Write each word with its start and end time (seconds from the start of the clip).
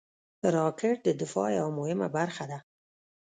راکټ 0.55 0.97
د 1.05 1.07
دفاع 1.21 1.49
یوه 1.59 1.71
مهمه 1.79 2.07
برخه 2.17 2.45
ده 2.51 2.59